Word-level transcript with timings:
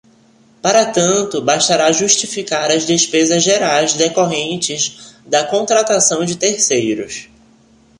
Para 0.63 0.87
tanto, 0.91 1.43
bastará 1.43 1.91
justificar 1.93 2.71
as 2.71 2.85
despesas 2.87 3.43
gerais 3.43 3.93
decorrentes 3.93 5.13
da 5.27 5.45
contratação 5.45 6.25
de 6.25 6.35
terceiros. 6.35 7.29